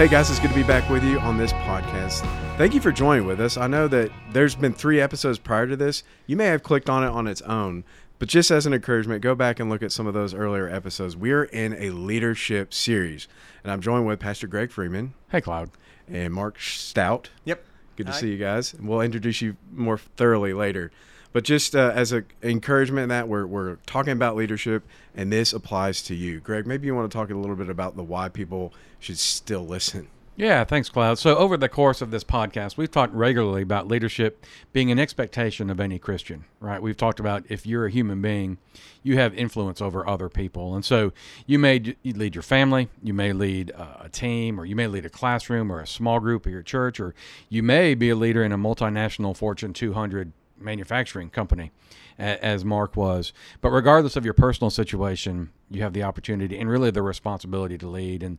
[0.00, 2.20] hey guys, it's good to be back with you on this podcast.
[2.56, 3.58] Thank you for joining with us.
[3.58, 6.04] I know that there's been three episodes prior to this.
[6.26, 7.84] You may have clicked on it on its own,
[8.18, 11.18] but just as an encouragement, go back and look at some of those earlier episodes.
[11.18, 13.28] We're in a leadership series,
[13.62, 15.70] and I'm joined with Pastor Greg Freeman Hey, Cloud.
[16.08, 17.28] and Mark Stout.
[17.44, 17.62] Yep.
[17.96, 18.20] Good to Hi.
[18.20, 18.74] see you guys.
[18.80, 20.90] We'll introduce you more thoroughly later.
[21.32, 26.02] But just uh, as an encouragement, that we're, we're talking about leadership, and this applies
[26.02, 26.40] to you.
[26.40, 29.66] Greg, maybe you want to talk a little bit about the why people should still
[29.66, 30.08] listen.
[30.40, 31.18] Yeah, thanks, Cloud.
[31.18, 35.68] So, over the course of this podcast, we've talked regularly about leadership being an expectation
[35.68, 36.80] of any Christian, right?
[36.80, 38.56] We've talked about if you're a human being,
[39.02, 40.74] you have influence over other people.
[40.74, 41.12] And so,
[41.46, 45.10] you may lead your family, you may lead a team, or you may lead a
[45.10, 47.14] classroom or a small group of your church, or
[47.50, 51.72] you may be a leader in a multinational Fortune 200 manufacturing company,
[52.18, 53.32] as Mark was.
[53.60, 57.88] But regardless of your personal situation, you have the opportunity and really the responsibility to
[57.88, 58.22] lead.
[58.22, 58.38] And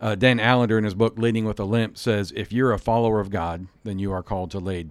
[0.00, 3.20] uh, Dan Allender, in his book Leading with a Limp, says if you're a follower
[3.20, 4.90] of God, then you are called to lead.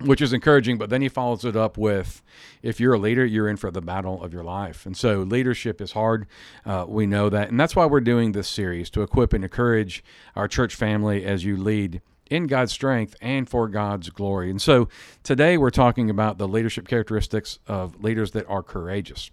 [0.00, 2.20] Which is encouraging, but then he follows it up with
[2.62, 4.86] if you're a leader, you're in for the battle of your life.
[4.86, 6.26] And so leadership is hard.
[6.66, 7.48] Uh, we know that.
[7.48, 10.02] And that's why we're doing this series to equip and encourage
[10.34, 12.02] our church family as you lead
[12.34, 14.50] in God's strength and for God's glory.
[14.50, 14.88] And so
[15.22, 19.30] today we're talking about the leadership characteristics of leaders that are courageous.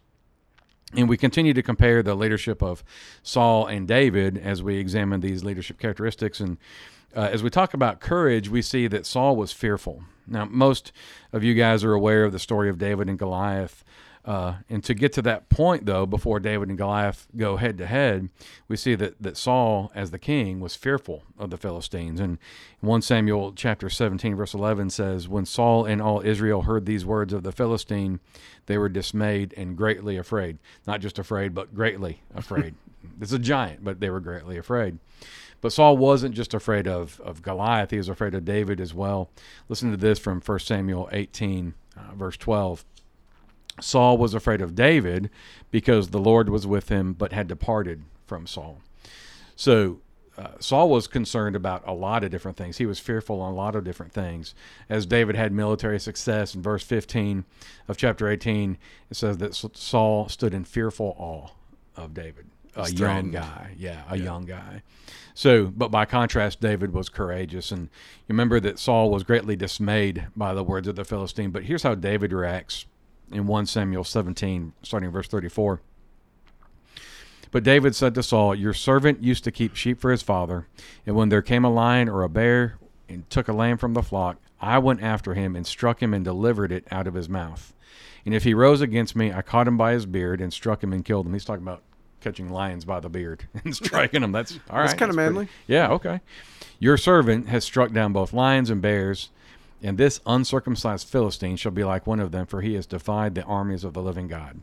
[0.95, 2.83] And we continue to compare the leadership of
[3.23, 6.39] Saul and David as we examine these leadership characteristics.
[6.39, 6.57] And
[7.15, 10.03] uh, as we talk about courage, we see that Saul was fearful.
[10.27, 10.91] Now, most
[11.33, 13.83] of you guys are aware of the story of David and Goliath.
[14.23, 17.87] Uh, and to get to that point, though, before David and Goliath go head to
[17.87, 18.29] head,
[18.67, 22.19] we see that, that Saul, as the king, was fearful of the Philistines.
[22.19, 22.37] And
[22.81, 27.33] 1 Samuel chapter 17, verse 11 says, When Saul and all Israel heard these words
[27.33, 28.19] of the Philistine,
[28.67, 30.59] they were dismayed and greatly afraid.
[30.85, 32.75] Not just afraid, but greatly afraid.
[33.21, 34.99] it's a giant, but they were greatly afraid.
[35.61, 39.29] But Saul wasn't just afraid of, of Goliath, he was afraid of David as well.
[39.69, 42.83] Listen to this from 1 Samuel 18, uh, verse 12.
[43.79, 45.29] Saul was afraid of David
[45.71, 48.81] because the Lord was with him, but had departed from Saul.
[49.55, 49.99] So
[50.37, 52.77] uh, Saul was concerned about a lot of different things.
[52.77, 54.55] He was fearful on a lot of different things.
[54.89, 57.45] As David had military success in verse 15
[57.87, 58.77] of chapter 18,
[59.09, 61.49] it says that Saul stood in fearful awe
[61.95, 63.73] of David, a He's young guy.
[63.77, 64.23] Yeah, a Yeah.
[64.23, 64.83] young guy.
[65.33, 67.71] So, but by contrast, David was courageous.
[67.71, 67.89] And you
[68.29, 71.51] remember that Saul was greatly dismayed by the words of the Philistine.
[71.51, 72.85] But here's how David reacts
[73.33, 75.81] in 1 Samuel 17, starting in verse 34.
[77.51, 80.67] But David said to Saul, Your servant used to keep sheep for his father,
[81.05, 82.77] and when there came a lion or a bear
[83.09, 86.23] and took a lamb from the flock, I went after him and struck him and
[86.23, 87.73] delivered it out of his mouth.
[88.25, 90.93] And if he rose against me, I caught him by his beard and struck him
[90.93, 91.33] and killed him.
[91.33, 91.81] He's talking about
[92.21, 94.31] catching lions by the beard and striking them.
[94.31, 94.83] That's all right.
[94.85, 95.47] That's kinda pretty- manly.
[95.67, 96.21] yeah, okay.
[96.79, 99.29] Your servant has struck down both lions and bears,
[99.83, 103.43] and this uncircumcised Philistine shall be like one of them, for he has defied the
[103.43, 104.59] armies of the living God.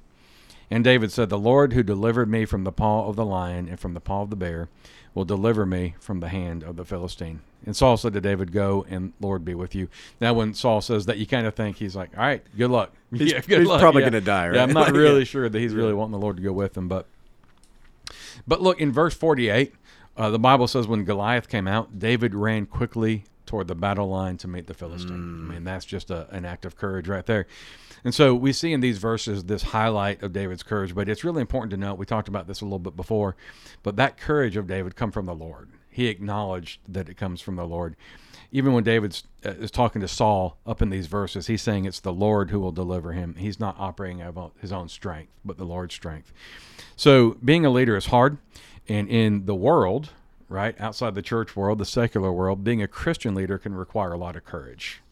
[0.71, 3.81] And David said, The Lord who delivered me from the paw of the lion and
[3.81, 4.69] from the paw of the bear
[5.15, 7.41] will deliver me from the hand of the Philistine.
[7.65, 9.89] And Saul said to David, Go and Lord be with you.
[10.21, 12.93] Now, when Saul says that, you kind of think he's like, All right, good luck.
[13.13, 13.81] He's- yeah, good he's luck.
[13.81, 14.11] probably Yeah.
[14.11, 16.53] gonna die, Yeah, I'm not really sure that he's really wanting the Lord to go
[16.53, 16.87] with him.
[16.87, 17.07] But,
[18.47, 19.75] but look, in verse 48,
[20.17, 24.37] uh, the Bible says when Goliath came out, David ran quickly toward the battle line
[24.37, 25.47] to meet the Philistine.
[25.49, 27.47] I mean, that's just a, an act of courage right there.
[28.05, 31.41] And so we see in these verses this highlight of David's courage, but it's really
[31.41, 33.35] important to note, we talked about this a little bit before,
[33.83, 35.71] but that courage of David come from the Lord.
[35.89, 37.97] He acknowledged that it comes from the Lord.
[38.53, 42.01] Even when David uh, is talking to Saul up in these verses, he's saying it's
[42.01, 43.35] the Lord who will deliver him.
[43.37, 46.33] He's not operating out of his own strength, but the Lord's strength.
[46.97, 48.39] So being a leader is hard.
[48.89, 50.11] And in the world,
[50.49, 54.19] right, outside the church world, the secular world, being a Christian leader can require a
[54.19, 55.03] lot of courage.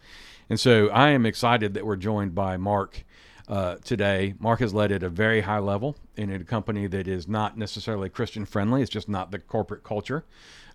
[0.48, 3.04] And so I am excited that we're joined by Mark
[3.48, 4.34] uh, today.
[4.38, 8.08] Mark has led at a very high level in a company that is not necessarily
[8.08, 8.82] Christian friendly.
[8.82, 10.24] It's just not the corporate culture.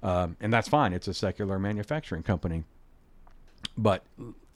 [0.03, 0.93] Um, and that's fine.
[0.93, 2.63] It's a secular manufacturing company.
[3.77, 4.03] But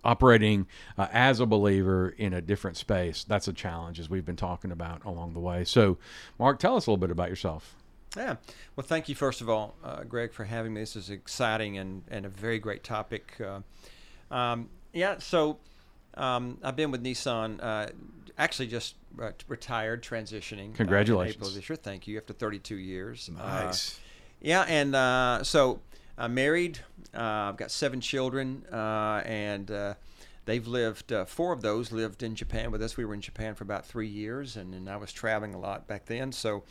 [0.03, 0.67] operating
[0.97, 4.71] uh, as a believer in a different space, that's a challenge, as we've been talking
[4.71, 5.63] about along the way.
[5.63, 5.97] So,
[6.37, 7.75] Mark, tell us a little bit about yourself.
[8.15, 8.35] Yeah.
[8.75, 10.81] Well, thank you, first of all, uh, Greg, for having me.
[10.81, 13.33] This is exciting and, and a very great topic.
[13.41, 15.57] Uh, um, yeah, so
[16.15, 17.87] um, I've been with Nissan, uh,
[18.37, 20.73] actually just uh, retired, transitioning.
[20.73, 21.35] uh, Congratulations.
[21.35, 21.75] April this year.
[21.75, 22.17] Thank you.
[22.17, 23.29] After 32 years.
[23.37, 23.99] Uh, Nice.
[24.41, 25.81] yeah, and uh, so
[26.17, 26.79] I'm married.
[27.13, 29.93] Uh, I've got seven children, uh, and uh,
[30.45, 32.97] they've lived uh, four of those lived in Japan with us.
[32.97, 35.87] We were in Japan for about three years, and, and I was traveling a lot
[35.87, 36.31] back then.
[36.31, 36.63] So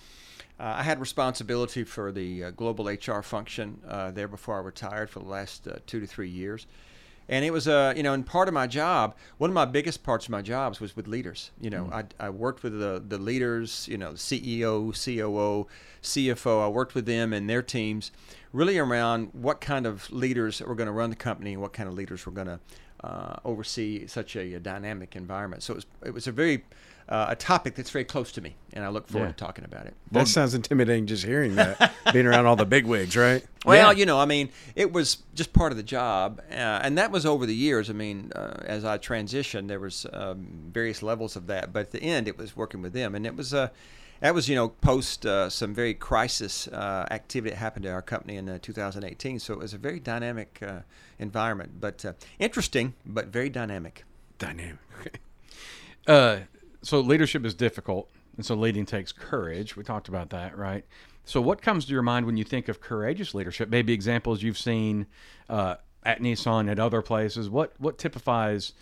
[0.59, 5.11] uh, I had responsibility for the uh, global HR function uh, there before I retired
[5.11, 6.67] for the last uh, two to three years.
[7.29, 10.03] And it was, uh, you know, and part of my job, one of my biggest
[10.03, 11.53] parts of my jobs was with leaders.
[11.59, 12.07] You know, mm.
[12.21, 15.67] I, I worked with the, the leaders, you know, CEO, COO,
[16.03, 16.63] CFO.
[16.63, 18.13] I worked with them and their teams
[18.53, 21.89] really around what kind of leaders were going to run the company and what kind
[21.89, 22.61] of leaders were going to
[23.05, 25.63] uh, oversee such a, a, dynamic environment.
[25.63, 26.65] So it was, it was a very
[27.07, 29.33] uh, a topic that's very close to me, and I look forward yeah.
[29.33, 29.95] to talking about it.
[30.11, 33.45] That well, sounds intimidating just hearing that, being around all the big wigs, right?
[33.67, 33.99] Well, yeah.
[33.99, 37.27] you know, I mean, it was just part of the job, uh, and that was
[37.27, 37.91] over the years.
[37.91, 41.91] I mean, uh, as I transitioned, there was um, various levels of that, but at
[41.91, 43.71] the end, it was working with them, and it was a.
[44.25, 47.91] Uh, that was, you know, post uh, some very crisis uh, activity that happened to
[47.91, 49.39] our company in 2018.
[49.39, 50.63] So it was a very dynamic
[51.19, 52.03] environment, but
[52.39, 54.05] interesting, but very dynamic.
[54.39, 55.21] Dynamic.
[56.07, 56.39] uh,
[56.81, 59.77] so leadership is difficult, and so leading takes courage.
[59.77, 60.87] We talked about that, right?
[61.27, 63.69] So, what comes to your mind when you think of courageous leadership?
[63.69, 65.07] Maybe examples you've seen
[65.49, 67.49] uh, at Nissan, at other places.
[67.49, 68.73] What what typifies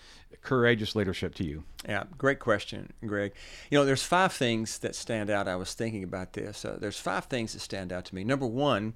[0.43, 1.65] courageous leadership to you?
[1.89, 3.33] Yeah, great question, Greg.
[3.71, 5.49] You know, there's five things that stand out.
[5.49, 6.65] I was thinking about this.
[6.65, 8.25] Uh, there's five things that stand out to me.
[8.25, 8.95] Number one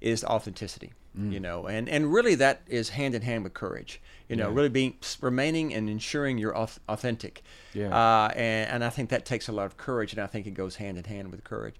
[0.00, 0.92] is authenticity.
[1.18, 1.32] Mm.
[1.32, 4.02] You know, and and really that is hand in hand with courage.
[4.28, 4.54] You know, yeah.
[4.54, 7.42] really being remaining and ensuring you're authentic.
[7.72, 7.88] Yeah.
[7.88, 10.52] Uh, and and I think that takes a lot of courage, and I think it
[10.52, 11.76] goes hand in hand with courage.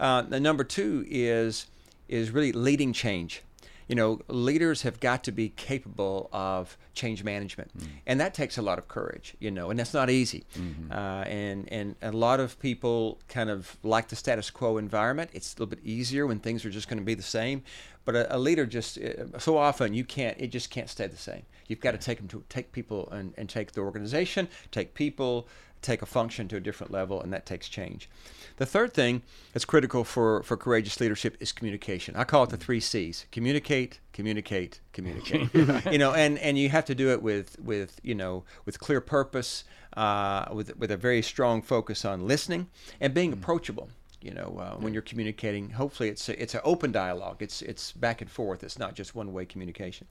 [0.00, 1.66] Uh, the number two is
[2.08, 3.42] is really leading change
[3.88, 7.86] you know, leaders have got to be capable of change management, mm.
[8.06, 10.44] and that takes a lot of courage, you know, and that's not easy.
[10.56, 10.92] Mm-hmm.
[10.92, 15.30] Uh, and and a lot of people kind of like the status quo environment.
[15.32, 17.62] It's a little bit easier when things are just going to be the same,
[18.04, 20.36] but a, a, leader just uh, so often you can't.
[20.38, 21.42] It just can't stay the same.
[21.66, 25.46] You've got to take them to take people and, and take the organization, take people,
[25.82, 28.08] take a function to a different level, and that takes change.
[28.56, 29.22] The third thing
[29.52, 32.16] that's critical for, for courageous leadership is communication.
[32.16, 35.54] I call it the three C's: communicate, communicate, communicate.
[35.92, 39.00] you know, and, and you have to do it with with you know with clear
[39.00, 39.64] purpose,
[39.96, 42.68] uh, with with a very strong focus on listening
[43.00, 43.34] and being mm.
[43.34, 43.88] approachable.
[44.20, 47.36] You know, uh, when you're communicating, hopefully it's a, it's an open dialogue.
[47.40, 48.64] It's it's back and forth.
[48.64, 50.08] It's not just one way communication.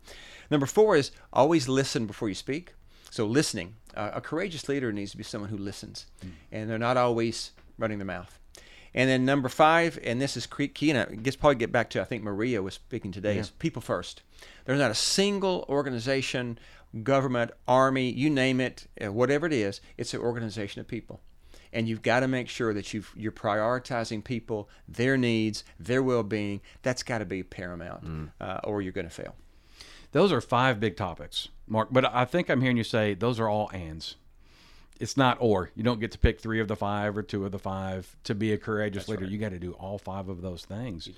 [0.49, 2.73] Number four is always listen before you speak.
[3.09, 6.31] So listening, uh, a courageous leader needs to be someone who listens, mm.
[6.51, 8.39] and they're not always running their mouth.
[8.93, 12.01] And then number five, and this is key, and I guess probably get back to
[12.01, 13.41] I think Maria was speaking today, yeah.
[13.41, 14.23] is people first.
[14.65, 16.57] There's not a single organization,
[17.03, 21.21] government, army, you name it, uh, whatever it is, it's an organization of people.
[21.73, 26.61] And you've got to make sure that you you're prioritizing people, their needs, their well-being.
[26.81, 28.31] That's got to be paramount, mm.
[28.39, 29.35] uh, or you're going to fail.
[30.17, 31.89] Those are five big topics, Mark.
[31.91, 34.15] But I think I'm hearing you say those are all ands
[34.99, 35.71] it's not or.
[35.75, 38.35] You don't get to pick three of the five or two of the five to
[38.35, 39.23] be a courageous that's leader.
[39.23, 39.31] Right.
[39.31, 41.09] You got to do all five of those things.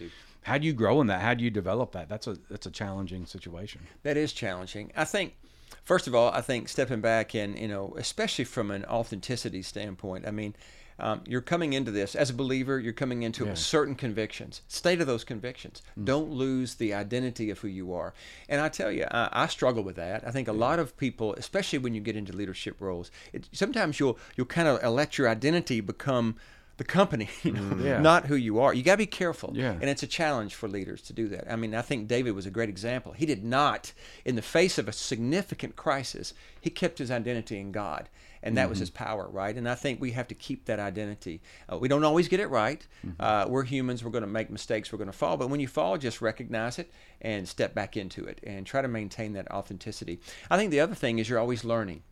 [0.42, 1.22] How do you grow in that?
[1.22, 2.10] How do you develop that?
[2.10, 3.82] That's a that's a challenging situation.
[4.04, 4.92] That is challenging.
[4.96, 5.36] I think
[5.84, 10.28] first of all, I think stepping back and you know, especially from an authenticity standpoint.
[10.28, 10.56] I mean,
[11.00, 12.80] um, you're coming into this as a believer.
[12.80, 13.54] You're coming into yeah.
[13.54, 14.62] certain convictions.
[14.68, 15.82] Stay to those convictions.
[15.98, 16.06] Mm.
[16.06, 18.14] Don't lose the identity of who you are.
[18.48, 20.28] And I tell you, I, I struggle with that.
[20.28, 20.60] I think a yeah.
[20.60, 24.68] lot of people, especially when you get into leadership roles, it, sometimes you'll you'll kind
[24.68, 26.36] of let your identity become
[26.80, 27.84] the company, you know, mm.
[27.84, 28.00] yeah.
[28.00, 28.74] not who you are.
[28.74, 29.52] You got to be careful.
[29.54, 29.74] Yeah.
[29.74, 31.52] And it's a challenge for leaders to do that.
[31.52, 33.12] I mean, I think David was a great example.
[33.12, 33.94] He did not,
[34.26, 38.10] in the face of a significant crisis, he kept his identity in God
[38.44, 38.70] and that mm-hmm.
[38.70, 39.56] was his power, right?
[39.56, 41.42] And I think we have to keep that identity.
[41.72, 42.86] Uh, we don't always get it right.
[43.06, 43.22] Mm-hmm.
[43.22, 44.04] Uh, we're humans.
[44.04, 44.92] We're going to make mistakes.
[44.92, 45.38] We're going to fall.
[45.38, 46.92] But when you fall, just recognize it
[47.22, 50.20] and step back into it and try to maintain that authenticity.
[50.50, 52.04] I think the other thing is you're always learning.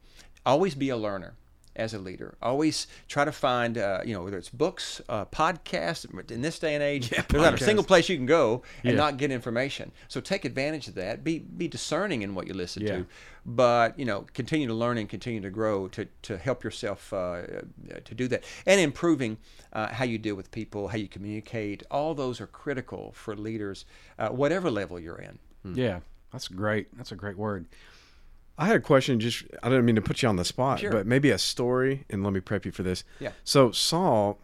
[0.46, 1.36] Always be a learner
[1.78, 2.36] as a leader.
[2.42, 6.06] Always try to find, uh, you know, whether it's books, uh, podcasts.
[6.32, 8.94] In this day and age, yeah, there's not a single place you can go and
[8.94, 8.98] yeah.
[8.98, 9.92] not get information.
[10.08, 11.24] So take advantage of that.
[11.24, 12.98] Be be discerning in what you listen yeah.
[12.98, 13.06] to,
[13.46, 17.42] but you know, continue to learn and continue to grow to to help yourself uh,
[18.04, 19.38] to do that and improving
[19.74, 21.84] uh, how you deal with people, how you communicate.
[21.92, 23.86] All those are critical for leaders,
[24.18, 25.40] uh, whatever level you're in.
[25.64, 25.74] Hmm.
[25.78, 26.00] Yeah,
[26.32, 26.96] that's great.
[26.98, 27.68] That's a great word.
[28.58, 29.20] I had a question.
[29.20, 30.92] Just I didn't mean to put you on the spot, sure.
[30.92, 33.04] but maybe a story, and let me prep you for this.
[33.20, 33.32] Yeah.
[33.44, 34.40] So Saul,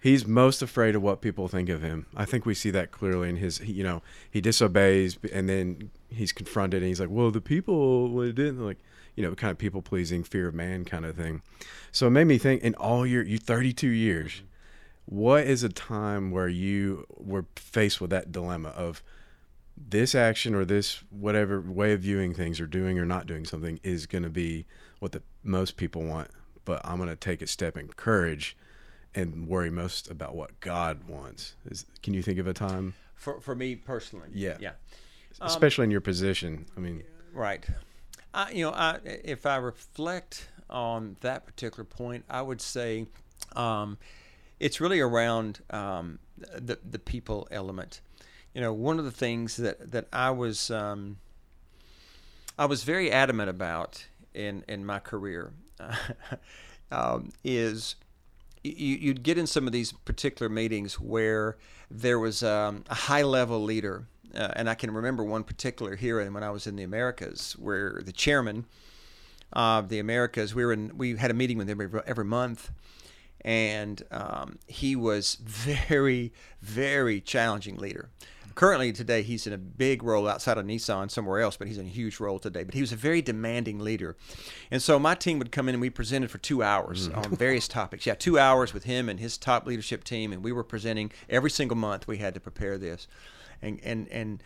[0.00, 2.06] he's most afraid of what people think of him.
[2.16, 3.60] I think we see that clearly in his.
[3.60, 8.26] You know, he disobeys, and then he's confronted, and he's like, "Well, the people well,
[8.26, 8.78] didn't like."
[9.16, 11.42] You know, kind of people pleasing, fear of man kind of thing.
[11.92, 12.62] So it made me think.
[12.62, 14.42] In all your you 32 years,
[15.04, 19.04] what is a time where you were faced with that dilemma of
[19.76, 23.80] this action or this whatever way of viewing things or doing or not doing something
[23.82, 24.66] is going to be
[25.00, 26.30] what the most people want,
[26.64, 28.56] but I'm going to take a step in courage
[29.14, 31.54] and worry most about what God wants.
[31.66, 32.94] Is, can you think of a time?
[33.14, 34.28] For, for me personally.
[34.32, 34.56] Yeah.
[34.60, 34.72] Yeah.
[35.40, 36.66] Especially in your position.
[36.76, 37.02] I mean,
[37.32, 37.66] Right.
[38.32, 43.06] I, you know, I, if I reflect on that particular point, I would say
[43.56, 43.98] um,
[44.60, 48.00] it's really around um, the the people element.
[48.54, 51.18] You know, one of the things that that I was um,
[52.58, 55.52] I was very adamant about in in my career
[56.90, 57.96] um, is
[58.64, 61.56] you, you'd get in some of these particular meetings where
[61.90, 64.06] there was um, a high level leader.
[64.34, 68.00] Uh, and I can remember one particular hearing when I was in the Americas, where
[68.04, 68.64] the chairman
[69.52, 72.72] of the Americas, we were in, we had a meeting with him every, every month,
[73.42, 78.08] and um, he was very, very challenging leader.
[78.54, 81.86] Currently, today, he's in a big role outside of Nissan somewhere else, but he's in
[81.86, 82.62] a huge role today.
[82.62, 84.16] But he was a very demanding leader.
[84.70, 87.66] And so my team would come in and we presented for two hours on various
[87.66, 88.06] topics.
[88.06, 90.32] Yeah, two hours with him and his top leadership team.
[90.32, 92.06] And we were presenting every single month.
[92.06, 93.08] We had to prepare this.
[93.60, 94.42] And, and, and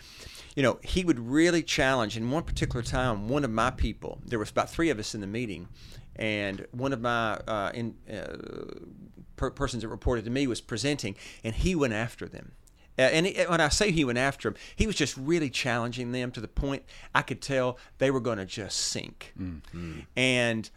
[0.55, 2.17] you know, he would really challenge.
[2.17, 5.21] In one particular time, one of my people, there was about three of us in
[5.21, 5.69] the meeting,
[6.17, 8.37] and one of my uh, in, uh,
[9.37, 12.53] per- persons that reported to me was presenting, and he went after them.
[12.99, 16.13] Uh, and he, when I say he went after him, he was just really challenging
[16.13, 16.83] them to the point
[17.15, 19.33] I could tell they were going to just sink.
[20.17, 20.71] And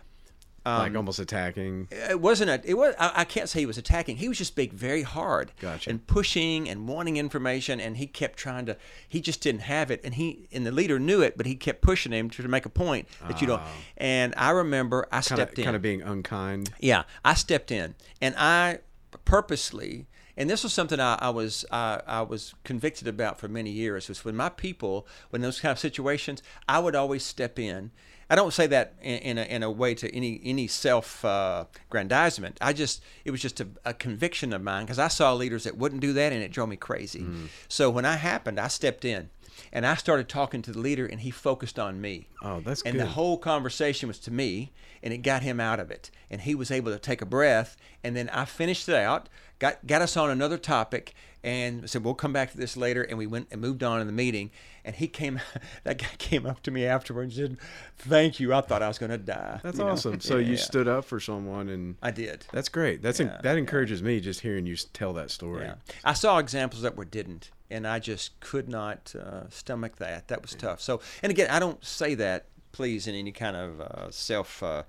[0.63, 1.87] um, like almost attacking.
[1.89, 2.61] it wasn't a.
[2.63, 2.93] It was.
[2.99, 4.17] I, I can't say he was attacking.
[4.17, 5.89] He was just being very hard Gotcha.
[5.89, 8.77] and pushing and wanting information, and he kept trying to.
[9.09, 11.81] He just didn't have it, and he and the leader knew it, but he kept
[11.81, 13.61] pushing him to, to make a point that you don't.
[13.63, 13.67] Oh.
[13.97, 15.63] And I remember I Kind stepped in.
[15.63, 16.71] kind of being unkind.
[16.79, 18.81] Yeah, I stepped in, and I
[19.25, 20.05] purposely,
[20.37, 24.09] and this was something I, I was I, I was convicted about for many years.
[24.09, 27.91] Was when my people, when those kind of situations, I would always step in.
[28.29, 31.65] I don't say that in, in, a, in a way to any any self uh,
[31.89, 32.57] grandizement.
[32.61, 35.77] I just it was just a, a conviction of mine because I saw leaders that
[35.77, 37.25] wouldn't do that, and it drove me crazy.
[37.67, 39.29] So when I happened, I stepped in.
[39.71, 42.27] And I started talking to the leader, and he focused on me.
[42.43, 42.99] Oh, that's and good.
[43.01, 44.71] And the whole conversation was to me
[45.03, 47.75] and it got him out of it and he was able to take a breath
[48.03, 49.27] and then i finished it out
[49.57, 53.17] got got us on another topic and said we'll come back to this later and
[53.17, 54.51] we went and moved on in the meeting
[54.85, 55.39] and he came
[55.83, 58.99] that guy came up to me afterwards and said thank you i thought i was
[58.99, 59.91] going to die That's you know?
[59.91, 60.19] awesome.
[60.19, 60.57] So you Yeah.
[60.57, 63.01] stood up for someone, and i did that's great.
[63.01, 63.57] That's en- Yeah, that yeah.
[63.57, 65.63] encourages me just hearing you tell that story.
[65.65, 70.27] Yeah, I saw examples that were didn't, and I just could not uh, stomach that.
[70.27, 70.81] That was tough.
[70.81, 74.61] So, and again, I don't say that, please, in any kind of uh, self.
[74.61, 74.83] Uh,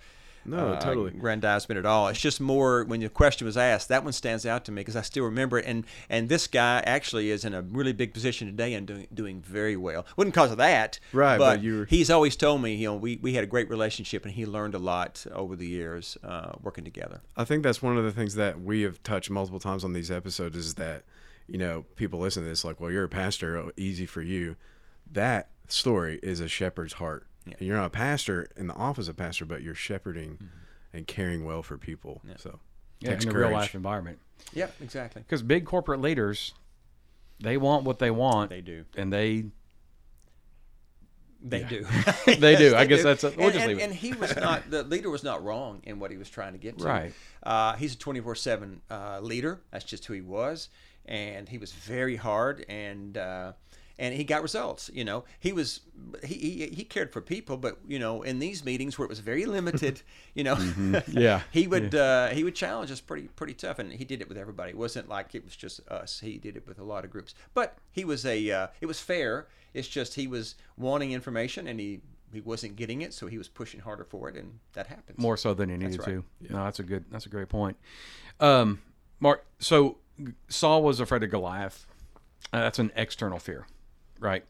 [0.45, 1.11] No, uh, totally.
[1.11, 2.09] aggrandizement at all.
[2.09, 3.89] It's just more when the question was asked.
[3.91, 5.67] That one stands out to me because I still remember it.
[5.67, 9.41] And and this guy actually is in a really big position today and doing doing
[9.41, 10.05] very well.
[10.17, 13.21] Wouldn't because of that, Right, But, but were- he's always told me, you know, we,
[13.23, 16.83] we had a great relationship and he learned a lot over the years uh, working
[16.85, 17.21] together.
[17.37, 20.11] I think that's one of the things that we have touched multiple times on these
[20.11, 21.05] episodes is that,
[21.49, 24.57] you know, people listen to this like, well, you're a pastor, oh, easy for you.
[25.11, 27.27] That story is a shepherd's heart.
[27.59, 30.39] You're not a pastor in the office of pastor, but you're shepherding
[30.93, 32.23] and caring well for people.
[32.37, 32.61] So,
[33.01, 34.19] Yeah, in a real life environment.
[34.53, 35.23] Yeah, exactly.
[35.23, 36.55] Because big corporate leaders,
[37.41, 38.85] they want what they want, They do.
[38.97, 39.47] and they
[41.43, 41.85] They do.
[42.27, 42.75] They do.
[42.77, 43.83] I they guess that's a- we'll and, just and, it.
[43.83, 46.59] and he was not the leader was not wrong in what he was trying to
[46.59, 46.85] get to.
[46.85, 47.13] Right.
[47.43, 48.81] Uh, he's a twenty four seven
[49.21, 49.61] leader.
[49.73, 50.69] That's just who he was,
[51.07, 53.17] and he was very hard and.
[53.17, 53.53] Uh,
[53.99, 54.91] and he got results.
[54.93, 55.81] You know, he was
[56.25, 59.21] he, he he cared for people, but you know, in these meetings where it was
[59.21, 60.03] very limited,
[60.35, 60.97] you know, Mm-hmm.
[61.19, 61.43] Yeah.
[61.53, 64.39] he would uh, he would challenge us pretty pretty tough, and he did it with
[64.39, 64.71] everybody.
[64.71, 66.21] It wasn't like it was just us.
[66.21, 68.99] He did it with a lot of groups, but he was a uh, it was
[68.99, 69.47] fair.
[69.75, 72.01] It's just he was wanting information, and he
[72.33, 75.19] he wasn't getting it, so he was pushing harder for it, and that happens.
[75.19, 76.07] more so than he needed right.
[76.09, 76.25] to.
[76.51, 77.05] No, that's a good.
[77.11, 77.77] That's a great point.
[78.41, 78.81] Um,
[79.21, 79.99] Mark, so
[80.49, 81.87] Saul was afraid of Goliath.
[82.53, 83.67] Uh, that's an external fear,
[84.19, 84.45] right?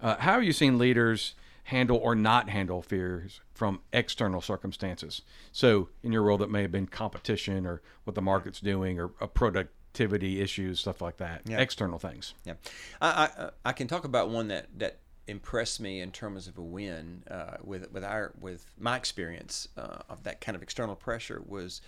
[0.00, 5.22] Uh, how have you seen leaders handle or not handle fears from external circumstances?
[5.52, 9.12] So, in your role, that may have been competition or what the market's doing or
[9.20, 11.42] uh, productivity issues, stuff like that.
[11.44, 11.60] Yeah.
[11.60, 12.34] External things.
[12.44, 12.54] Yeah,
[13.00, 16.62] I, I I can talk about one that that impressed me in terms of a
[16.62, 21.42] win uh, with with our with my experience uh, of that kind of external pressure
[21.46, 21.80] was,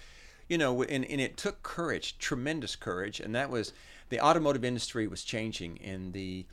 [0.48, 3.72] you know, and, and it took courage, tremendous courage, and that was
[4.08, 6.46] the automotive industry was changing in the.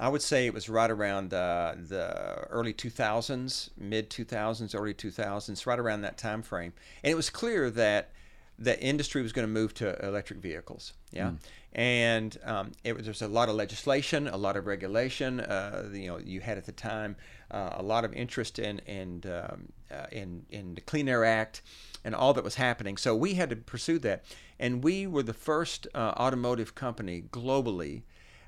[0.00, 5.66] I would say it was right around uh, the early 2000s, mid 2000s, early 2000s,
[5.66, 6.72] right around that time frame,
[7.04, 8.10] and it was clear that
[8.58, 10.94] the industry was going to move to electric vehicles.
[11.12, 11.30] Yeah,
[11.74, 15.40] and um, it was there's a lot of legislation, a lot of regulation.
[15.40, 17.16] Uh, you know, you had at the time
[17.50, 21.62] uh, a lot of interest in in um, uh, in in the Clean Air Act
[22.04, 22.96] and all that was happening.
[22.96, 24.24] So we had to pursue that,
[24.58, 28.02] and we were the first uh, automotive company globally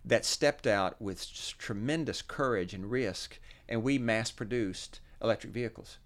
[0.04, 1.26] that stepped out with
[1.58, 5.98] tremendous courage and risk, and we mass produced electric vehicles.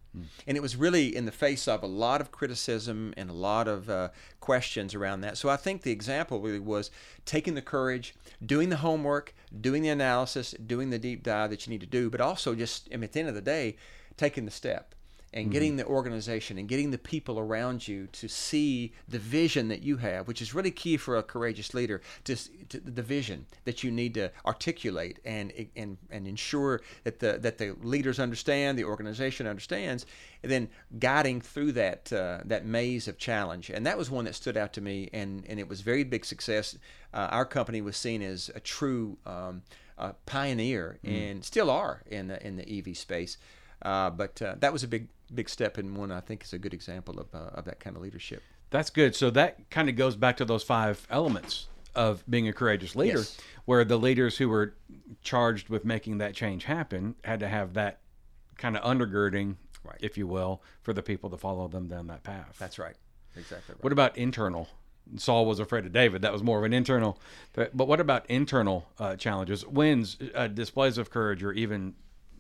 [0.47, 3.69] And it was really in the face of a lot of criticism and a lot
[3.69, 4.09] of uh,
[4.41, 5.39] questions around that.
[5.39, 6.91] So I think the example really was
[7.25, 8.15] taking the courage,
[8.45, 12.11] doing the homework, doing the analysis, doing the deep dive that you need to do,
[12.11, 13.77] but also just, I mean, at the end of the day,
[14.17, 14.95] taking the step
[15.33, 15.53] and mm-hmm.
[15.53, 19.97] getting the organization and getting the people around you to see the vision that you
[19.99, 22.01] have, which is really key for a courageous leader.
[22.25, 22.37] To,
[22.69, 27.59] to the vision that you need to articulate and and and ensure that the that
[27.59, 30.05] the leaders understand, the organization understands,
[30.43, 30.69] and then
[30.99, 33.71] guiding through that uh, that maze of challenge.
[33.71, 36.25] And that was one that stood out to me, and and it was very big
[36.25, 36.77] success.
[37.15, 39.63] Uh, our company was seen as a true um,
[39.97, 41.31] uh, pioneer, mm.
[41.31, 43.37] and still are in the in the EV space.
[43.83, 46.59] Uh, but uh, that was a big big step and one I think is a
[46.59, 48.43] good example of, uh, of that kind of leadership.
[48.71, 49.15] That's good.
[49.17, 53.19] So that kind of goes back to those five elements of being a courageous leader,
[53.19, 53.37] yes.
[53.65, 54.75] where the leaders who were
[55.23, 57.99] charged with making that change happen had to have that
[58.57, 59.99] kind of undergirding, right.
[60.01, 62.57] if you will, for the people to follow them down that path.
[62.59, 62.95] That's right.
[63.37, 63.75] Exactly.
[63.75, 63.83] Right.
[63.83, 64.69] What about internal?
[65.17, 66.23] Saul was afraid of David.
[66.23, 67.19] That was more of an internal.
[67.55, 71.95] But, but what about internal uh, challenges, wins, uh, displays of courage, or even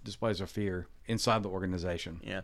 [0.05, 2.21] displays of fear inside the organization?
[2.23, 2.43] Yeah,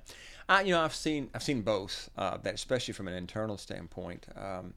[0.49, 2.11] uh, you know, I've seen I've seen both.
[2.17, 4.27] Uh, that especially from an internal standpoint.
[4.37, 4.75] Um,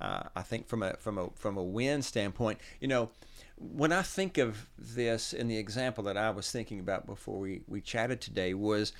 [0.00, 3.10] uh, I think from a from a from a win standpoint, you know,
[3.56, 7.62] when I think of this in the example that I was thinking about before we
[7.66, 8.92] we chatted today was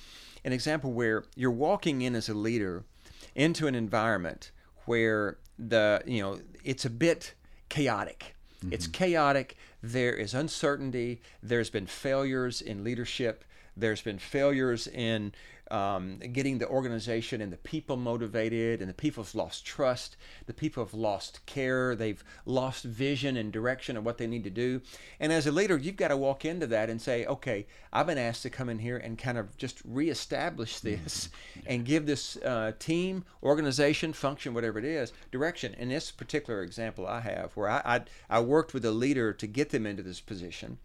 [0.43, 2.83] an example where you're walking in as a leader
[3.35, 4.51] into an environment
[4.85, 7.35] where the you know it's a bit
[7.69, 8.35] chaotic.
[8.59, 8.73] Mm-hmm.
[8.73, 9.55] It's chaotic.
[9.81, 11.21] There is uncertainty.
[11.41, 13.43] There's been failures in leadership.
[13.75, 15.33] There's been failures in
[15.71, 20.15] um, getting the organization and the people motivated, and the people have lost trust.
[20.45, 21.95] The people have lost care.
[21.95, 24.81] They've lost vision and direction of what they need to do.
[25.19, 28.17] And as a leader, you've got to walk into that and say, okay, I've been
[28.17, 31.03] asked to come in here and kind of just reestablish mm-hmm.
[31.03, 31.67] this mm-hmm.
[31.67, 35.73] and give this uh, team, organization, function, whatever it is, direction.
[35.75, 39.47] In this particular example I have, where I, I, I worked with a leader to
[39.47, 40.77] get them into this position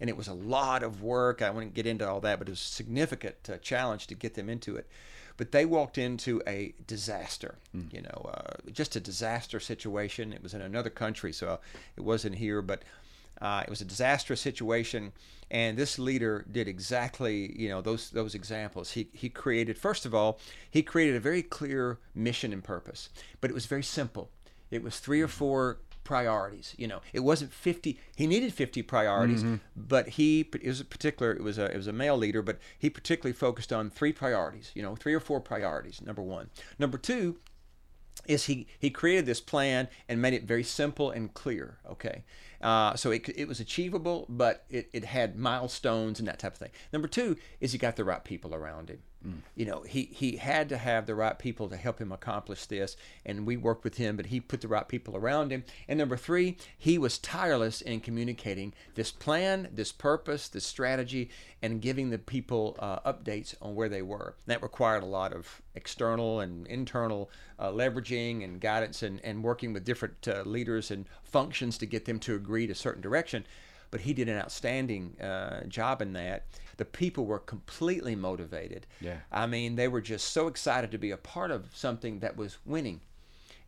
[0.00, 1.42] and it was a lot of work.
[1.42, 4.34] I wouldn't get into all that, but it was a significant uh, challenge to get
[4.34, 4.88] them into it.
[5.36, 7.92] But they walked into a disaster, mm.
[7.92, 10.32] you know, uh, just a disaster situation.
[10.32, 11.58] It was in another country, so
[11.96, 12.82] it wasn't here, but
[13.42, 15.12] uh, it was a disastrous situation.
[15.50, 18.92] And this leader did exactly, you know, those those examples.
[18.92, 20.38] He he created first of all,
[20.70, 24.30] he created a very clear mission and purpose, but it was very simple.
[24.70, 26.74] It was three or four priorities.
[26.78, 27.98] You know, it wasn't 50.
[28.14, 29.56] He needed 50 priorities, mm-hmm.
[29.74, 31.32] but he it was a particular.
[31.32, 34.70] It was a it was a male leader, but he particularly focused on three priorities.
[34.74, 36.00] You know, three or four priorities.
[36.00, 36.50] Number one.
[36.78, 37.38] Number two
[38.26, 41.78] is he he created this plan and made it very simple and clear.
[41.90, 42.24] Okay,
[42.60, 46.58] uh, so it, it was achievable, but it, it had milestones and that type of
[46.58, 46.70] thing.
[46.92, 49.02] Number two is he got the right people around him.
[49.26, 49.38] Mm.
[49.54, 52.96] You know, he, he had to have the right people to help him accomplish this,
[53.24, 55.64] and we worked with him, but he put the right people around him.
[55.88, 61.30] And number three, he was tireless in communicating this plan, this purpose, this strategy,
[61.62, 64.34] and giving the people uh, updates on where they were.
[64.46, 69.72] That required a lot of external and internal uh, leveraging and guidance and, and working
[69.72, 73.44] with different uh, leaders and functions to get them to agree to a certain direction
[73.94, 76.46] but he did an outstanding uh, job in that.
[76.78, 78.88] The people were completely motivated.
[79.00, 79.18] Yeah.
[79.30, 82.58] I mean, they were just so excited to be a part of something that was
[82.64, 83.02] winning.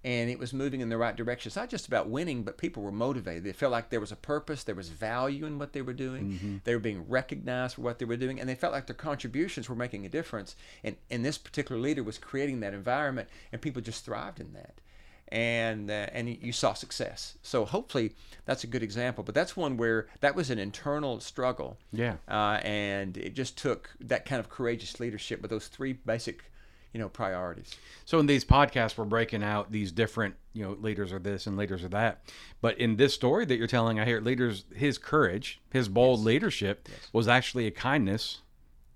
[0.03, 1.49] And it was moving in the right direction.
[1.49, 3.45] It's not just about winning, but people were motivated.
[3.45, 6.33] They felt like there was a purpose, there was value in what they were doing.
[6.33, 6.57] Mm-hmm.
[6.65, 9.69] They were being recognized for what they were doing, and they felt like their contributions
[9.69, 10.57] were making a difference.
[10.83, 14.81] And, and this particular leader was creating that environment, and people just thrived in that
[15.29, 17.37] and uh, and you saw success.
[17.43, 18.12] So hopefully
[18.45, 19.25] that's a good example.
[19.25, 21.79] But that's one where that was an internal struggle.
[21.93, 22.17] Yeah.
[22.29, 26.45] Uh, and it just took that kind of courageous leadership with those three basic,
[26.93, 27.75] you know, priorities.
[28.05, 31.57] So in these podcasts, we're breaking out these different, you know, leaders are this and
[31.57, 32.23] leaders are that.
[32.61, 36.27] But in this story that you're telling, I hear leaders, his courage, his bold yes.
[36.27, 37.09] leadership yes.
[37.12, 38.43] was actually a kindness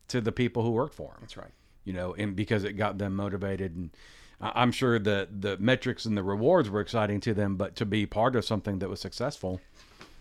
[0.08, 1.18] to the people who worked for him.
[1.20, 1.52] That's right.
[1.84, 3.90] You know, and because it got them motivated and
[4.40, 8.06] I'm sure the the metrics and the rewards were exciting to them, but to be
[8.06, 9.60] part of something that was successful,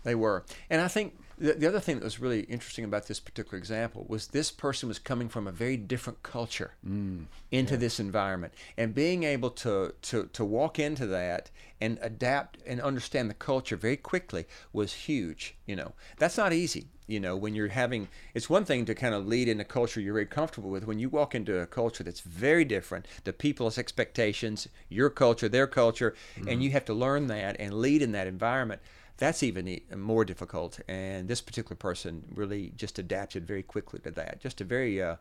[0.04, 0.44] they were.
[0.68, 4.04] And I think the, the other thing that was really interesting about this particular example
[4.08, 8.52] was this person was coming from a very different culture mm, into this environment.
[8.76, 11.50] And being able to, to, to walk into that
[11.80, 15.92] and adapt and understand the culture very quickly was huge you know.
[16.18, 19.48] That's not easy you know when you're having it's one thing to kind of lead
[19.48, 20.84] in a culture you're very comfortable with.
[20.84, 25.68] When you walk into a culture that's very different the people's expectations your culture their
[25.68, 26.60] culture and mm-hmm.
[26.60, 28.80] you have to learn that and lead in that environment
[29.20, 30.80] that's even e- more difficult.
[30.88, 34.40] And this particular person really just adapted very quickly to that.
[34.40, 35.16] Just a very uh,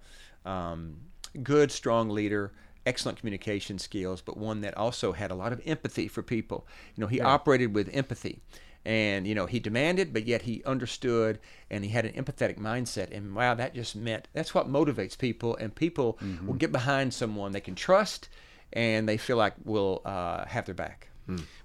[0.45, 0.95] um,
[1.43, 2.53] good, strong leader,
[2.85, 6.65] excellent communication skills, but one that also had a lot of empathy for people.
[6.95, 8.39] You know, he operated with empathy.
[8.85, 11.37] And you know he demanded, but yet he understood,
[11.69, 13.11] and he had an empathetic mindset.
[13.11, 17.51] And wow, that just meant that's what motivates people, and people will get behind someone
[17.51, 18.29] they can trust,
[18.71, 21.09] and they feel like will uh, have their back.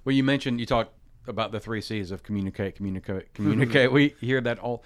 [0.04, 0.92] Well, you mentioned you talked
[1.26, 3.92] about the three C's of communicate, communicate, communicate.
[3.92, 4.82] we hear that all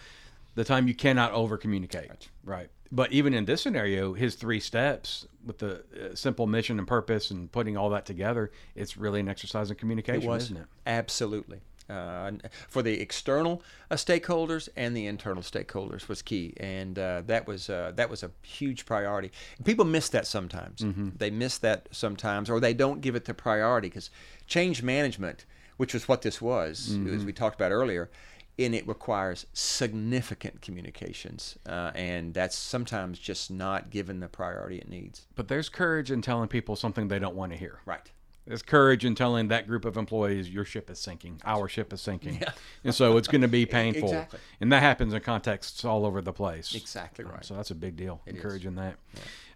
[0.55, 0.89] the time.
[0.89, 2.69] You cannot over communicate, right.
[2.91, 7.31] But even in this scenario, his three steps with the uh, simple mission and purpose
[7.31, 10.67] and putting all that together, it's really an exercise in communication, isn't it?
[10.87, 11.61] Absolutely.
[11.91, 12.33] Uh,
[12.69, 17.71] for the external uh, stakeholders and the internal stakeholders was key, and uh, that was
[17.71, 19.31] uh, that was a huge priority.
[19.65, 20.85] People miss that sometimes.
[21.17, 24.11] They miss that sometimes, or they don't give it the priority because
[24.47, 25.47] change management,
[25.79, 28.11] which was what this was, as we talked about earlier,
[28.59, 34.89] and it requires significant communications, uh, and that's sometimes just not given the priority it
[34.89, 35.27] needs.
[35.37, 37.81] But there's courage in telling people something they don't want to hear.
[37.87, 38.11] Right.
[38.49, 42.01] There's courage in telling that group of employees your ship is sinking, our ship is
[42.01, 42.43] sinking,
[42.83, 44.09] and so it's going to be painful.
[44.09, 44.41] Exactly.
[44.61, 46.75] And that happens in contexts all over the place.
[46.75, 47.45] Exactly right.
[47.45, 48.23] So that's a big deal.
[48.27, 48.35] is.
[48.35, 48.97] encouraging that.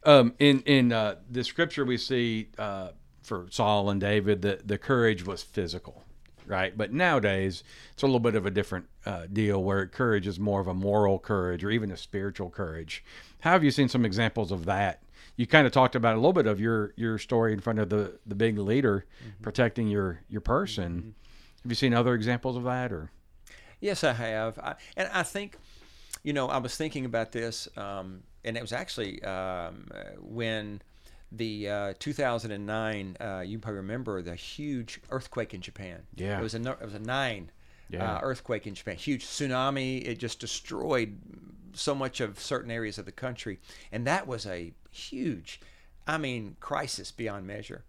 [0.05, 2.91] Um, in in uh, the scripture we see uh,
[3.23, 6.05] for Saul and David, the the courage was physical,
[6.47, 6.77] right?
[6.77, 10.61] But nowadays it's a little bit of a different uh, deal where courage is more
[10.61, 13.05] of a moral courage or even a spiritual courage.
[13.41, 15.03] How have you seen some examples of that?
[15.37, 17.89] You kind of talked about a little bit of your your story in front of
[17.89, 19.07] the the big leader
[19.41, 21.15] protecting your your person.
[21.63, 23.11] Have you seen other examples of that or?
[23.81, 25.57] Yes, I have, I, and I think,
[26.23, 29.89] you know, I was thinking about this, um, and it was actually um,
[30.21, 30.81] when
[31.35, 33.17] the uh, 2009.
[33.21, 36.03] Uh, you probably remember the huge earthquake in Japan.
[36.15, 36.39] Yeah.
[36.39, 37.51] it was a it was a nine
[37.89, 38.17] Yeah.
[38.17, 38.97] uh, earthquake in Japan.
[38.97, 40.07] Huge tsunami.
[40.07, 41.19] It just destroyed
[41.75, 43.59] so much of certain areas of the country,
[43.91, 45.61] and that was a huge,
[46.07, 47.85] I mean, crisis beyond measure.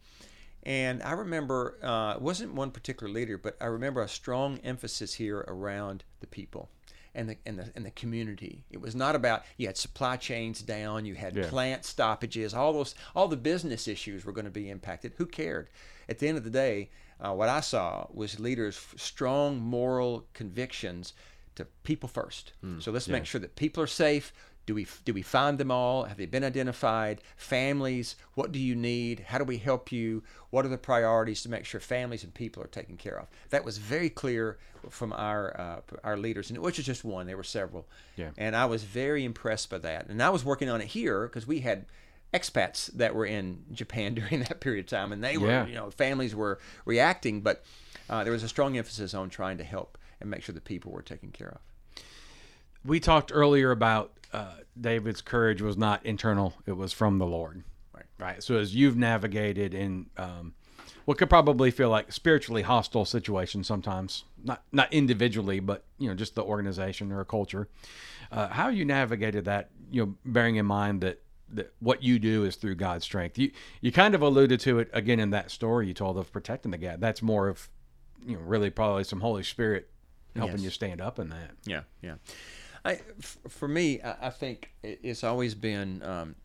[0.65, 5.15] And I remember uh, it wasn't one particular leader, but I remember a strong emphasis
[5.15, 6.69] here around the people
[7.15, 8.63] and the and the and the community.
[8.71, 11.47] It was not about you had supply chains down, you had Yeah.
[11.49, 15.13] plant stoppages, all those all the business issues were going to be impacted.
[15.17, 15.69] Who cared?
[16.10, 21.13] At the end of the day, uh, what I saw was leaders' strong moral convictions
[21.56, 22.54] to people first.
[22.80, 24.34] so let's make sure that people are safe.
[24.65, 26.06] Do we do we find them all?
[26.06, 27.19] Have they been identified?
[27.36, 29.19] Families, what do you need?
[29.28, 30.23] How do we help you?
[30.52, 33.28] What are the priorities to make sure families and people are taken care of?
[33.49, 34.58] That was very clear
[34.89, 37.28] from our uh, our leaders, and which is just one.
[37.28, 38.30] There were several, Yeah.
[38.38, 40.08] and I was very impressed by that.
[40.08, 41.86] And I was working on it here because we had
[42.34, 45.65] expats that were in Japan during that period of time, and they were, Yeah.
[45.67, 47.63] you know, families were reacting, but
[48.10, 50.91] uh, there was a strong emphasis on trying to help and make sure the people
[50.93, 52.04] were taken care of.
[52.86, 57.63] we talked earlier about uh, David's courage was not internal; it was from the Lord.
[57.93, 58.05] Right.
[58.19, 58.43] Right.
[58.43, 60.53] So as you've navigated in um,
[61.05, 66.15] what could probably feel like spiritually hostile situations sometimes, not not individually, but you know,
[66.15, 67.67] just the organization or a culture.
[68.31, 71.19] Uh, how you navigated that, you know, bearing in mind that.
[71.49, 73.37] That what you do is through God's strength.
[73.37, 76.71] You you kind of alluded to it again in that story you told of protecting
[76.71, 76.99] the gap.
[76.99, 77.69] That's more of,
[78.25, 79.87] you know, really probably some Holy Spirit
[80.35, 80.63] helping Yes.
[80.63, 81.51] you stand up in that.
[81.65, 82.15] Yeah, yeah.
[82.85, 86.35] I, f- for me, I, I think it's always been, um,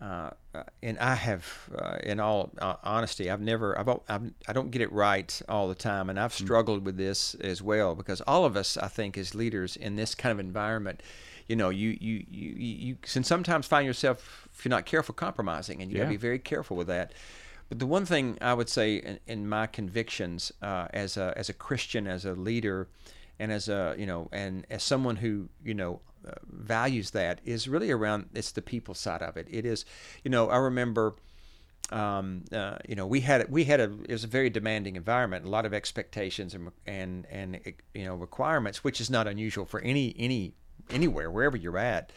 [0.00, 4.52] uh, uh, and I have, uh, in all uh, honesty, I've never, I've, I've, I
[4.52, 8.20] don't get it right all the time, and I've struggled with this as well because
[8.22, 11.02] all of us, I think, as leaders in this kind of environment,
[11.48, 15.80] you know, you you you you, can sometimes find yourself, if you're not careful, compromising,
[15.80, 17.12] and you got to be very careful with that.
[17.68, 21.48] But the one thing I would say in, in my convictions uh, as a as
[21.48, 22.88] a Christian, as a leader,
[23.38, 27.68] and as a you know, and as someone who you know uh, values that is
[27.68, 29.46] really around it's the people side of it.
[29.50, 29.84] It is,
[30.24, 31.14] you know, I remember.
[31.92, 35.44] Um, uh, you know, we had we had a it was a very demanding environment,
[35.44, 37.60] a lot of expectations and and and
[37.94, 40.54] you know requirements, which is not unusual for any any
[40.90, 42.10] anywhere wherever you're at.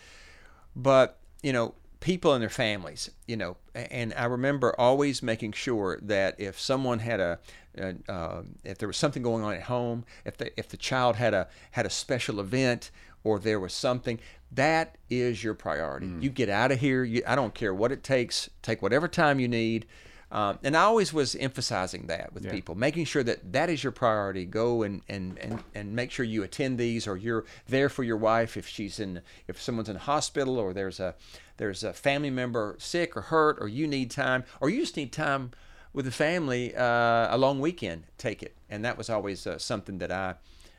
[0.76, 3.58] But you know, people and their families, you know.
[3.76, 7.40] And I remember always making sure that if someone had a,
[7.78, 11.16] a uh, if there was something going on at home, if the if the child
[11.16, 12.92] had a had a special event
[13.24, 14.20] or there was something,
[14.52, 16.08] that is your priority.
[16.08, 16.24] Mm.
[16.24, 17.04] You get out of here.
[17.04, 18.50] You, I don't care what it takes.
[18.62, 19.86] Take whatever time you need.
[20.32, 22.52] Um, and I always was emphasizing that with yeah.
[22.52, 24.46] people, making sure that that is your priority.
[24.46, 28.18] Go and, and, and, and make sure you attend these, or you're there for your
[28.18, 31.16] wife if she's in if someone's in hospital, or there's a
[31.58, 35.12] there's a family member sick or hurt, or you need time, or you just need
[35.12, 35.52] time
[35.94, 38.04] with the family uh, a long weekend.
[38.20, 40.36] Take it, and that was always uh, something that I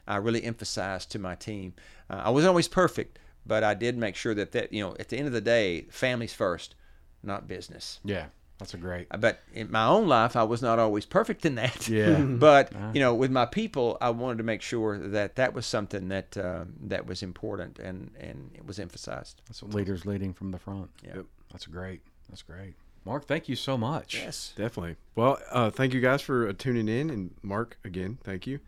[0.07, 1.75] I really emphasized to my team.
[2.09, 5.09] Uh, I wasn't always perfect, but I did make sure that that you know at
[5.09, 6.77] the end of the day, families first,
[7.25, 7.99] not business.
[8.05, 8.27] Yeah.
[8.61, 9.09] That's a great.
[9.19, 11.89] But in my own life, I was not always perfect in that.
[11.89, 12.21] Yeah.
[12.21, 12.91] but uh-huh.
[12.95, 16.37] you know, with my people, I wanted to make sure that that was something that
[16.37, 19.41] uh, that was important and and it was emphasized.
[19.49, 20.91] That's what leaders leading from the front.
[21.05, 21.25] Yep.
[21.51, 22.03] That's great.
[22.29, 22.75] That's great.
[23.05, 24.15] Mark, thank you so much.
[24.15, 24.97] Yes, definitely.
[25.17, 28.61] Well, uh, thank you guys for uh, tuning in, and Mark again, thank you.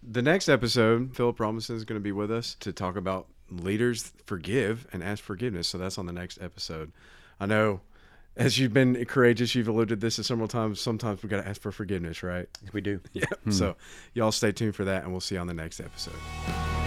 [0.00, 4.12] The next episode, Philip Robinson is going to be with us to talk about leaders
[4.26, 5.66] forgive and ask forgiveness.
[5.66, 6.92] So that's on the next episode.
[7.40, 7.80] I know
[8.36, 10.80] as you've been courageous, you've alluded this several times.
[10.80, 12.48] Sometimes we got to ask for forgiveness, right?
[12.72, 13.00] We do.
[13.12, 13.24] Yeah.
[13.44, 13.50] Hmm.
[13.50, 13.76] So
[14.14, 16.83] y'all stay tuned for that, and we'll see you on the next episode.